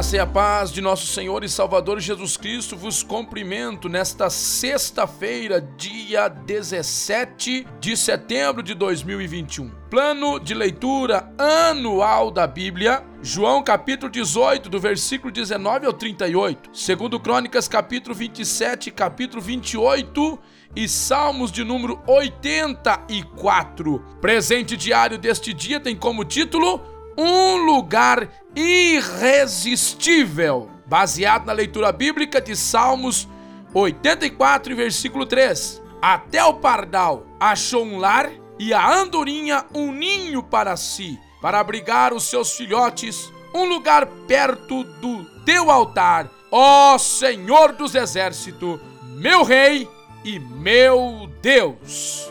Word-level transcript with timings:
Graça 0.00 0.16
e 0.16 0.18
a 0.18 0.26
paz 0.26 0.72
de 0.72 0.80
nosso 0.80 1.06
Senhor 1.08 1.44
e 1.44 1.48
Salvador 1.48 2.00
Jesus 2.00 2.34
Cristo 2.34 2.74
vos 2.74 3.02
cumprimento 3.02 3.86
nesta 3.86 4.30
sexta-feira, 4.30 5.60
dia 5.60 6.26
17 6.26 7.66
de 7.78 7.96
setembro 7.98 8.62
de 8.62 8.72
2021. 8.72 9.70
Plano 9.90 10.40
de 10.40 10.54
leitura 10.54 11.30
anual 11.36 12.30
da 12.30 12.46
Bíblia 12.46 13.04
João 13.22 13.62
capítulo 13.62 14.10
18, 14.10 14.70
do 14.70 14.80
versículo 14.80 15.30
19 15.30 15.84
ao 15.84 15.92
38. 15.92 16.70
Segundo 16.72 17.20
Crônicas 17.20 17.68
capítulo 17.68 18.14
27, 18.14 18.90
capítulo 18.90 19.42
28 19.42 20.38
e 20.74 20.88
Salmos 20.88 21.52
de 21.52 21.62
número 21.62 22.00
84. 22.06 24.02
Presente 24.18 24.78
diário 24.78 25.18
deste 25.18 25.52
dia 25.52 25.78
tem 25.78 25.94
como 25.94 26.24
título 26.24 26.89
Um 27.22 27.66
lugar 27.66 28.30
irresistível, 28.56 30.70
baseado 30.86 31.44
na 31.44 31.52
leitura 31.52 31.92
bíblica 31.92 32.40
de 32.40 32.56
Salmos 32.56 33.28
84 33.74 34.74
versículo 34.74 35.26
3. 35.26 35.82
Até 36.00 36.42
o 36.42 36.54
pardal 36.54 37.26
achou 37.38 37.84
um 37.84 37.98
lar 37.98 38.30
e 38.58 38.72
a 38.72 38.90
andorinha 38.90 39.66
um 39.74 39.92
ninho 39.92 40.42
para 40.42 40.78
si 40.78 41.18
para 41.42 41.60
abrigar 41.60 42.14
os 42.14 42.24
seus 42.24 42.56
filhotes, 42.56 43.30
um 43.54 43.64
lugar 43.64 44.06
perto 44.26 44.82
do 44.82 45.22
teu 45.44 45.70
altar, 45.70 46.26
ó 46.50 46.96
Senhor 46.96 47.72
dos 47.72 47.94
exércitos, 47.94 48.80
meu 49.02 49.42
Rei 49.42 49.86
e 50.24 50.38
meu 50.38 51.30
Deus. 51.42 52.29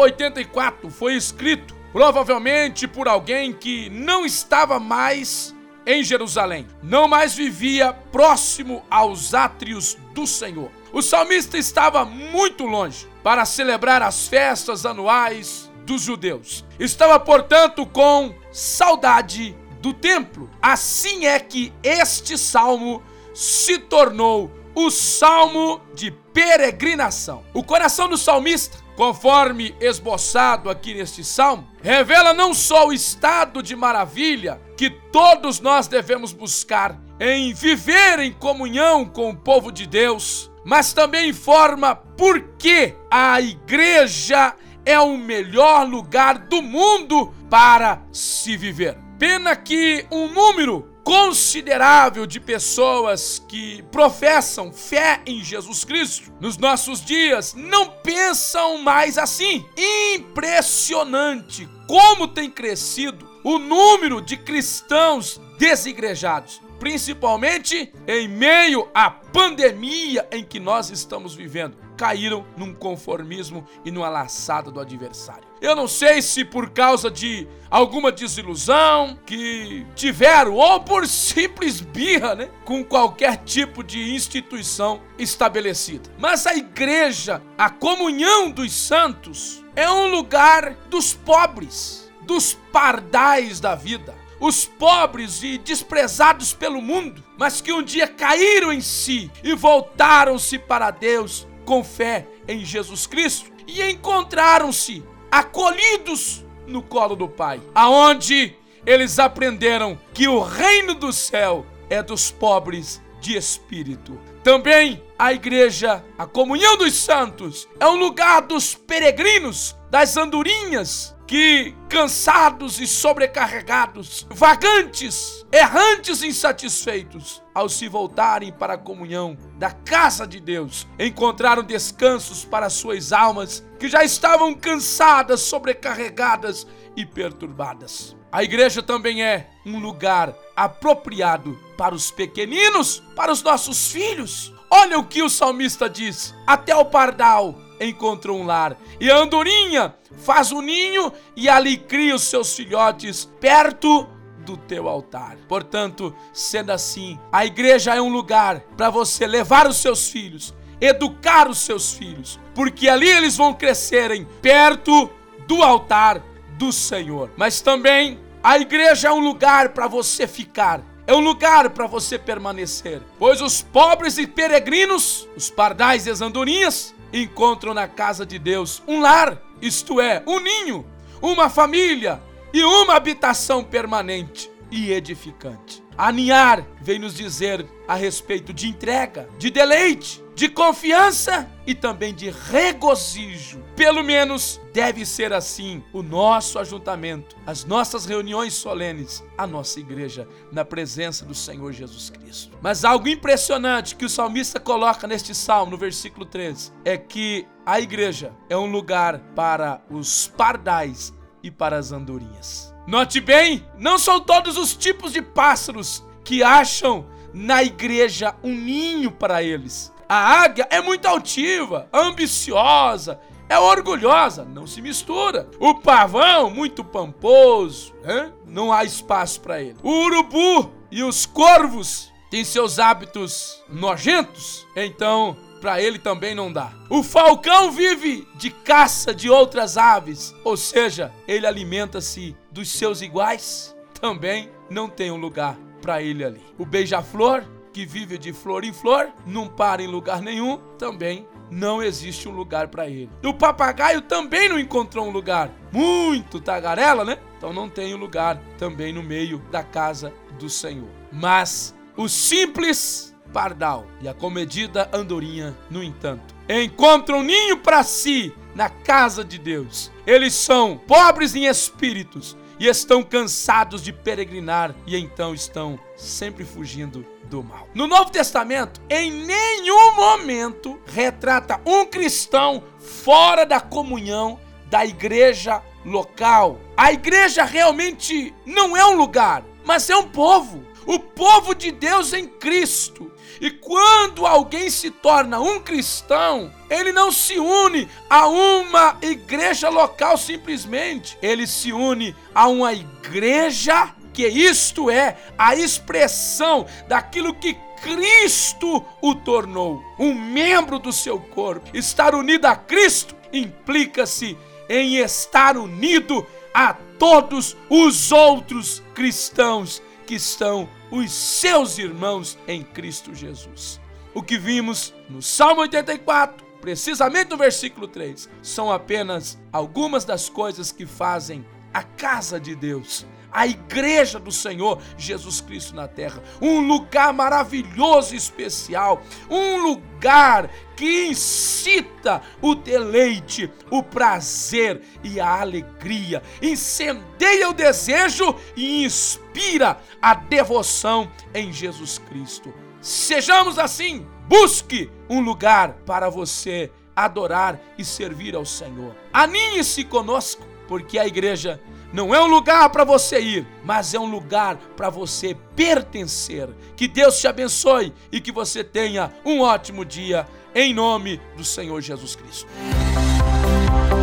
84 0.00 0.90
foi 0.90 1.14
escrito 1.14 1.74
provavelmente 1.92 2.86
por 2.86 3.08
alguém 3.08 3.52
que 3.52 3.90
não 3.90 4.24
estava 4.24 4.78
mais 4.78 5.54
em 5.86 6.02
Jerusalém, 6.04 6.66
não 6.82 7.08
mais 7.08 7.34
vivia 7.34 7.92
próximo 7.92 8.84
aos 8.90 9.34
átrios 9.34 9.96
do 10.14 10.26
Senhor. 10.26 10.70
O 10.92 11.02
salmista 11.02 11.58
estava 11.58 12.04
muito 12.04 12.64
longe 12.64 13.06
para 13.22 13.44
celebrar 13.44 14.02
as 14.02 14.28
festas 14.28 14.86
anuais 14.86 15.70
dos 15.84 16.02
judeus. 16.02 16.64
Estava, 16.78 17.18
portanto, 17.18 17.84
com 17.86 18.34
saudade 18.52 19.56
do 19.80 19.92
templo. 19.92 20.50
Assim 20.60 21.26
é 21.26 21.38
que 21.40 21.72
este 21.82 22.36
salmo 22.38 23.02
se 23.34 23.78
tornou 23.78 24.50
o 24.74 24.90
salmo 24.90 25.80
de 25.94 26.10
peregrinação. 26.10 27.44
O 27.52 27.62
coração 27.62 28.08
do 28.08 28.16
salmista 28.16 28.78
conforme 29.00 29.74
esboçado 29.80 30.68
aqui 30.68 30.92
neste 30.92 31.24
salmo, 31.24 31.66
revela 31.82 32.34
não 32.34 32.52
só 32.52 32.88
o 32.88 32.92
estado 32.92 33.62
de 33.62 33.74
maravilha 33.74 34.60
que 34.76 34.90
todos 34.90 35.58
nós 35.58 35.88
devemos 35.88 36.34
buscar 36.34 37.00
em 37.18 37.54
viver 37.54 38.18
em 38.18 38.30
comunhão 38.30 39.06
com 39.06 39.30
o 39.30 39.34
povo 39.34 39.72
de 39.72 39.86
Deus, 39.86 40.50
mas 40.66 40.92
também 40.92 41.30
informa 41.30 41.96
por 41.96 42.42
que 42.58 42.94
a 43.10 43.40
igreja 43.40 44.54
é 44.84 45.00
o 45.00 45.16
melhor 45.16 45.88
lugar 45.88 46.36
do 46.36 46.60
mundo 46.60 47.32
para 47.48 48.02
se 48.12 48.54
viver. 48.54 48.98
Pena 49.18 49.56
que 49.56 50.04
um 50.12 50.28
número 50.28 50.99
considerável 51.10 52.24
de 52.24 52.38
pessoas 52.38 53.44
que 53.48 53.82
professam 53.90 54.72
fé 54.72 55.20
em 55.26 55.42
Jesus 55.42 55.82
Cristo 55.82 56.32
nos 56.38 56.56
nossos 56.56 57.04
dias 57.04 57.52
não 57.52 57.90
pensam 57.90 58.78
mais 58.78 59.18
assim. 59.18 59.66
Impressionante 60.14 61.68
como 61.88 62.28
tem 62.28 62.48
crescido 62.48 63.28
o 63.42 63.58
número 63.58 64.22
de 64.22 64.36
cristãos 64.36 65.40
desigrejados, 65.58 66.62
principalmente 66.78 67.92
em 68.06 68.28
meio 68.28 68.88
à 68.94 69.10
pandemia 69.10 70.28
em 70.30 70.44
que 70.44 70.60
nós 70.60 70.90
estamos 70.90 71.34
vivendo 71.34 71.76
caíram 71.96 72.46
num 72.56 72.72
conformismo 72.72 73.66
e 73.84 73.90
numa 73.90 74.08
laçada 74.08 74.70
do 74.70 74.78
adversário. 74.78 75.49
Eu 75.60 75.76
não 75.76 75.86
sei 75.86 76.22
se 76.22 76.44
por 76.44 76.70
causa 76.70 77.10
de 77.10 77.46
alguma 77.70 78.10
desilusão 78.10 79.18
que 79.26 79.86
tiveram 79.94 80.54
ou 80.54 80.80
por 80.80 81.06
simples 81.06 81.80
birra, 81.80 82.34
né, 82.34 82.48
com 82.64 82.82
qualquer 82.82 83.36
tipo 83.44 83.84
de 83.84 84.14
instituição 84.14 85.00
estabelecida. 85.18 86.10
Mas 86.18 86.46
a 86.46 86.54
igreja, 86.54 87.42
a 87.58 87.68
comunhão 87.68 88.50
dos 88.50 88.72
santos, 88.72 89.64
é 89.76 89.90
um 89.90 90.06
lugar 90.10 90.74
dos 90.88 91.12
pobres, 91.12 92.10
dos 92.22 92.54
pardais 92.72 93.60
da 93.60 93.74
vida 93.74 94.20
os 94.40 94.64
pobres 94.64 95.42
e 95.42 95.58
desprezados 95.58 96.54
pelo 96.54 96.80
mundo, 96.80 97.22
mas 97.36 97.60
que 97.60 97.72
um 97.72 97.82
dia 97.82 98.08
caíram 98.08 98.72
em 98.72 98.80
si 98.80 99.30
e 99.44 99.54
voltaram-se 99.54 100.58
para 100.58 100.90
Deus 100.90 101.46
com 101.66 101.84
fé 101.84 102.26
em 102.48 102.64
Jesus 102.64 103.06
Cristo 103.06 103.52
e 103.66 103.82
encontraram-se 103.82 105.04
acolhidos 105.30 106.44
no 106.66 106.82
colo 106.82 107.14
do 107.14 107.28
Pai, 107.28 107.60
aonde 107.74 108.54
eles 108.86 109.18
aprenderam 109.18 109.98
que 110.14 110.26
o 110.28 110.40
reino 110.40 110.94
do 110.94 111.12
céu 111.12 111.66
é 111.88 112.02
dos 112.02 112.30
pobres 112.30 113.00
de 113.20 113.36
espírito. 113.36 114.18
Também 114.42 115.02
a 115.18 115.32
igreja, 115.32 116.04
a 116.18 116.26
comunhão 116.26 116.76
dos 116.76 116.94
santos, 116.94 117.68
é 117.78 117.86
um 117.86 117.96
lugar 117.96 118.42
dos 118.42 118.74
peregrinos, 118.74 119.76
das 119.90 120.16
andorinhas, 120.16 121.14
que, 121.30 121.76
cansados 121.88 122.80
e 122.80 122.88
sobrecarregados, 122.88 124.26
vagantes, 124.30 125.46
errantes 125.52 126.24
insatisfeitos, 126.24 127.40
ao 127.54 127.68
se 127.68 127.86
voltarem 127.86 128.52
para 128.52 128.74
a 128.74 128.78
comunhão 128.78 129.36
da 129.56 129.70
casa 129.70 130.26
de 130.26 130.40
Deus, 130.40 130.88
encontraram 130.98 131.62
descansos 131.62 132.44
para 132.44 132.68
suas 132.68 133.12
almas 133.12 133.64
que 133.78 133.88
já 133.88 134.02
estavam 134.02 134.54
cansadas, 134.54 135.40
sobrecarregadas 135.42 136.66
e 136.96 137.06
perturbadas. 137.06 138.16
A 138.32 138.44
igreja 138.44 138.82
também 138.82 139.24
é 139.24 139.48
um 139.66 139.80
lugar 139.80 140.34
apropriado 140.54 141.58
para 141.76 141.94
os 141.94 142.10
pequeninos, 142.10 143.02
para 143.16 143.32
os 143.32 143.42
nossos 143.42 143.90
filhos. 143.90 144.52
Olha 144.70 144.98
o 144.98 145.04
que 145.04 145.22
o 145.22 145.28
salmista 145.28 145.90
diz: 145.90 146.34
até 146.46 146.74
o 146.76 146.84
pardal 146.84 147.58
encontrou 147.80 148.38
um 148.38 148.46
lar. 148.46 148.76
E 149.00 149.10
a 149.10 149.16
andorinha 149.16 149.94
faz 150.18 150.52
um 150.52 150.60
ninho 150.60 151.12
e 151.34 151.48
ali 151.48 151.76
cria 151.76 152.14
os 152.14 152.22
seus 152.22 152.54
filhotes 152.54 153.24
perto 153.40 154.06
do 154.44 154.56
teu 154.56 154.88
altar. 154.88 155.36
Portanto, 155.48 156.14
sendo 156.32 156.70
assim, 156.70 157.18
a 157.32 157.44
igreja 157.44 157.94
é 157.94 158.00
um 158.00 158.12
lugar 158.12 158.60
para 158.76 158.90
você 158.90 159.26
levar 159.26 159.66
os 159.66 159.76
seus 159.78 160.08
filhos, 160.08 160.54
educar 160.80 161.48
os 161.48 161.58
seus 161.58 161.92
filhos, 161.92 162.38
porque 162.54 162.88
ali 162.88 163.08
eles 163.08 163.36
vão 163.36 163.52
crescerem 163.52 164.26
perto 164.40 165.10
do 165.46 165.62
altar 165.62 166.22
do 166.60 166.70
Senhor. 166.70 167.30
Mas 167.38 167.62
também 167.62 168.20
a 168.42 168.58
igreja 168.58 169.08
é 169.08 169.10
um 169.10 169.18
lugar 169.18 169.70
para 169.70 169.88
você 169.88 170.28
ficar. 170.28 170.82
É 171.06 171.14
um 171.14 171.20
lugar 171.20 171.70
para 171.70 171.86
você 171.86 172.18
permanecer, 172.18 173.00
pois 173.18 173.40
os 173.40 173.62
pobres 173.62 174.18
e 174.18 174.26
peregrinos, 174.26 175.26
os 175.34 175.50
pardais 175.50 176.06
e 176.06 176.10
as 176.10 176.20
andorinhas, 176.20 176.94
encontram 177.12 177.72
na 177.74 177.88
casa 177.88 178.24
de 178.24 178.38
Deus 178.38 178.80
um 178.86 179.00
lar, 179.00 179.40
isto 179.60 180.00
é, 180.00 180.22
um 180.26 180.38
ninho, 180.38 180.86
uma 181.20 181.48
família 181.48 182.22
e 182.52 182.62
uma 182.62 182.94
habitação 182.94 183.64
permanente 183.64 184.48
e 184.70 184.92
edificante. 184.92 185.82
Aninhar 185.98 186.64
vem 186.80 186.98
nos 186.98 187.14
dizer 187.14 187.66
a 187.88 187.94
respeito 187.94 188.52
de 188.52 188.68
entrega, 188.68 189.28
de 189.38 189.50
deleite, 189.50 190.22
de 190.34 190.48
confiança 190.48 191.50
e 191.70 191.74
também 191.74 192.12
de 192.12 192.30
regozijo. 192.30 193.62
Pelo 193.76 194.02
menos 194.02 194.60
deve 194.72 195.06
ser 195.06 195.32
assim 195.32 195.84
o 195.92 196.02
nosso 196.02 196.58
ajuntamento, 196.58 197.36
as 197.46 197.64
nossas 197.64 198.04
reuniões 198.04 198.54
solenes, 198.54 199.22
a 199.38 199.46
nossa 199.46 199.78
igreja, 199.78 200.26
na 200.50 200.64
presença 200.64 201.24
do 201.24 201.32
Senhor 201.32 201.72
Jesus 201.72 202.10
Cristo. 202.10 202.58
Mas 202.60 202.84
algo 202.84 203.06
impressionante 203.06 203.94
que 203.94 204.04
o 204.04 204.08
salmista 204.08 204.58
coloca 204.58 205.06
neste 205.06 205.32
salmo, 205.32 205.70
no 205.70 205.78
versículo 205.78 206.26
13, 206.26 206.72
é 206.84 206.98
que 206.98 207.46
a 207.64 207.78
igreja 207.78 208.32
é 208.48 208.56
um 208.56 208.68
lugar 208.68 209.20
para 209.36 209.80
os 209.88 210.26
pardais 210.26 211.14
e 211.40 211.52
para 211.52 211.78
as 211.78 211.92
andorinhas. 211.92 212.74
Note 212.84 213.20
bem, 213.20 213.64
não 213.78 213.96
são 213.96 214.18
todos 214.18 214.56
os 214.56 214.74
tipos 214.74 215.12
de 215.12 215.22
pássaros 215.22 216.04
que 216.24 216.42
acham 216.42 217.06
na 217.32 217.62
igreja 217.62 218.34
um 218.42 218.52
ninho 218.52 219.12
para 219.12 219.40
eles. 219.40 219.92
A 220.10 220.42
águia 220.42 220.66
é 220.70 220.80
muito 220.80 221.06
altiva, 221.06 221.88
ambiciosa, 221.92 223.20
é 223.48 223.56
orgulhosa, 223.56 224.44
não 224.44 224.66
se 224.66 224.82
mistura. 224.82 225.48
O 225.60 225.76
pavão, 225.76 226.50
muito 226.50 226.82
pamposo, 226.82 227.94
hein? 228.04 228.32
não 228.44 228.72
há 228.72 228.82
espaço 228.82 229.40
para 229.40 229.62
ele. 229.62 229.76
O 229.84 230.06
urubu 230.06 230.68
e 230.90 231.04
os 231.04 231.26
corvos 231.26 232.10
têm 232.28 232.42
seus 232.42 232.80
hábitos 232.80 233.62
nojentos, 233.68 234.66
então 234.74 235.36
para 235.60 235.80
ele 235.80 236.00
também 236.00 236.34
não 236.34 236.52
dá. 236.52 236.72
O 236.88 237.04
falcão 237.04 237.70
vive 237.70 238.26
de 238.34 238.50
caça 238.50 239.14
de 239.14 239.30
outras 239.30 239.76
aves, 239.76 240.34
ou 240.42 240.56
seja, 240.56 241.12
ele 241.28 241.46
alimenta-se 241.46 242.36
dos 242.50 242.68
seus 242.68 243.00
iguais, 243.00 243.76
também 244.00 244.50
não 244.68 244.88
tem 244.88 245.12
um 245.12 245.16
lugar 245.16 245.56
para 245.80 246.02
ele 246.02 246.24
ali. 246.24 246.42
O 246.58 246.66
beija-flor, 246.66 247.44
que 247.72 247.86
vive 247.86 248.18
de 248.18 248.32
flor 248.32 248.64
em 248.64 248.72
flor, 248.72 249.12
não 249.26 249.46
para 249.46 249.82
em 249.82 249.86
lugar 249.86 250.20
nenhum, 250.20 250.58
também 250.78 251.26
não 251.50 251.82
existe 251.82 252.28
um 252.28 252.32
lugar 252.32 252.68
para 252.68 252.88
ele. 252.88 253.10
O 253.24 253.34
papagaio 253.34 254.00
também 254.02 254.48
não 254.48 254.58
encontrou 254.58 255.06
um 255.06 255.10
lugar. 255.10 255.50
Muito 255.72 256.40
tagarela, 256.40 257.04
né? 257.04 257.18
Então 257.36 257.52
não 257.52 257.68
tem 257.68 257.94
um 257.94 257.98
lugar 257.98 258.40
também 258.58 258.92
no 258.92 259.02
meio 259.02 259.38
da 259.50 259.62
casa 259.62 260.12
do 260.38 260.48
Senhor. 260.48 260.88
Mas 261.12 261.74
o 261.96 262.08
simples 262.08 263.16
pardal 263.32 263.86
e 264.00 264.08
a 264.08 264.14
comedida 264.14 264.88
andorinha, 264.92 265.56
no 265.70 265.82
entanto, 265.82 266.34
encontram 266.50 267.22
ninho 267.22 267.58
para 267.58 267.82
si 267.82 268.32
na 268.54 268.68
casa 268.68 269.24
de 269.24 269.38
Deus. 269.38 269.90
Eles 270.06 270.34
são 270.34 270.76
pobres 270.76 271.34
em 271.34 271.46
espíritos 271.46 272.36
e 272.58 272.66
estão 272.66 273.02
cansados 273.02 273.82
de 273.82 273.92
peregrinar 273.92 274.74
e 274.86 274.96
então 274.96 275.32
estão 275.32 275.78
sempre 275.96 276.44
fugindo 276.44 277.06
do 277.24 277.42
mal. 277.42 277.68
No 277.72 277.86
Novo 277.86 278.10
Testamento, 278.10 278.80
em 278.90 279.10
nenhum 279.10 279.94
momento 279.94 280.78
retrata 280.86 281.60
um 281.64 281.86
cristão 281.86 282.62
fora 282.78 283.46
da 283.46 283.60
comunhão 283.60 284.38
da 284.66 284.84
igreja 284.84 285.62
local. 285.84 286.60
A 286.76 286.92
igreja 286.92 287.44
realmente 287.44 288.34
não 288.44 288.76
é 288.76 288.84
um 288.84 288.96
lugar, 288.96 289.42
mas 289.64 289.88
é 289.88 289.96
um 289.96 290.08
povo. 290.08 290.64
O 290.86 290.98
povo 290.98 291.54
de 291.54 291.70
Deus 291.70 292.12
em 292.12 292.26
Cristo. 292.26 293.10
E 293.40 293.50
quando 293.50 294.26
alguém 294.26 294.70
se 294.70 294.90
torna 294.90 295.40
um 295.40 295.60
cristão, 295.60 296.52
ele 296.68 296.92
não 296.92 297.12
se 297.12 297.38
une 297.38 297.88
a 298.08 298.26
uma 298.26 298.96
igreja 299.02 299.68
local 299.68 300.16
simplesmente, 300.16 301.18
ele 301.20 301.46
se 301.46 301.72
une 301.72 302.14
a 302.34 302.48
uma 302.48 302.72
igreja 302.72 303.94
que 304.12 304.26
isto 304.26 304.90
é 304.90 305.16
a 305.38 305.54
expressão 305.54 306.66
daquilo 306.88 307.34
que 307.34 307.56
Cristo 307.82 308.84
o 309.00 309.14
tornou, 309.14 309.82
um 309.98 310.14
membro 310.14 310.78
do 310.78 310.92
seu 310.92 311.18
corpo. 311.18 311.70
Estar 311.72 312.14
unido 312.14 312.44
a 312.46 312.54
Cristo 312.54 313.16
implica-se 313.32 314.36
em 314.68 314.96
estar 314.96 315.56
unido 315.56 316.26
a 316.52 316.74
todos 316.98 317.56
os 317.68 318.12
outros 318.12 318.82
cristãos 318.94 319.82
que 320.10 320.16
estão 320.16 320.68
os 320.90 321.12
seus 321.12 321.78
irmãos 321.78 322.36
em 322.48 322.64
Cristo 322.64 323.14
Jesus. 323.14 323.80
O 324.12 324.20
que 324.20 324.36
vimos 324.36 324.92
no 325.08 325.22
Salmo 325.22 325.60
84, 325.60 326.44
precisamente 326.60 327.30
no 327.30 327.36
versículo 327.36 327.86
3, 327.86 328.28
são 328.42 328.72
apenas 328.72 329.38
algumas 329.52 330.04
das 330.04 330.28
coisas 330.28 330.72
que 330.72 330.84
fazem 330.84 331.46
a 331.72 331.82
casa 331.82 332.40
de 332.40 332.54
Deus 332.54 333.06
a 333.32 333.46
igreja 333.46 334.18
do 334.18 334.32
Senhor 334.32 334.80
Jesus 334.96 335.40
Cristo 335.40 335.74
na 335.74 335.86
terra. 335.86 336.22
Um 336.40 336.66
lugar 336.66 337.12
maravilhoso 337.12 338.14
e 338.14 338.16
especial, 338.16 339.02
um 339.28 339.56
lugar 339.62 340.50
que 340.76 341.06
incita 341.06 342.22
o 342.40 342.54
deleite, 342.54 343.50
o 343.70 343.82
prazer 343.82 344.82
e 345.02 345.20
a 345.20 345.40
alegria, 345.40 346.22
incendeia 346.42 347.48
o 347.48 347.54
desejo 347.54 348.34
e 348.56 348.84
inspira 348.84 349.78
a 350.00 350.14
devoção 350.14 351.10
em 351.34 351.52
Jesus 351.52 351.98
Cristo. 351.98 352.52
Sejamos 352.80 353.58
assim, 353.58 354.06
busque 354.26 354.90
um 355.08 355.20
lugar 355.20 355.74
para 355.84 356.08
você 356.08 356.72
adorar 356.96 357.60
e 357.76 357.84
servir 357.84 358.34
ao 358.34 358.44
Senhor. 358.44 358.96
Aninhe-se 359.12 359.84
conosco, 359.84 360.42
porque 360.70 361.00
a 361.00 361.04
igreja 361.04 361.60
não 361.92 362.14
é 362.14 362.22
um 362.22 362.28
lugar 362.28 362.70
para 362.70 362.84
você 362.84 363.20
ir, 363.20 363.46
mas 363.64 363.92
é 363.92 363.98
um 363.98 364.08
lugar 364.08 364.56
para 364.76 364.88
você 364.88 365.36
pertencer. 365.56 366.48
Que 366.76 366.86
Deus 366.86 367.18
te 367.18 367.26
abençoe 367.26 367.92
e 368.12 368.20
que 368.20 368.30
você 368.30 368.62
tenha 368.62 369.10
um 369.26 369.40
ótimo 369.40 369.84
dia, 369.84 370.28
em 370.54 370.72
nome 370.72 371.20
do 371.36 371.42
Senhor 371.42 371.80
Jesus 371.80 372.14
Cristo. 372.14 372.46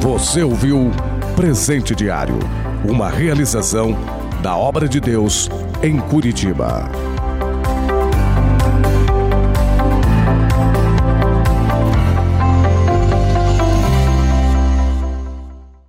Você 0.00 0.42
ouviu 0.42 0.90
Presente 1.36 1.94
Diário 1.94 2.40
uma 2.84 3.08
realização 3.08 3.96
da 4.42 4.56
obra 4.56 4.88
de 4.88 4.98
Deus 4.98 5.48
em 5.80 6.00
Curitiba. 6.00 6.90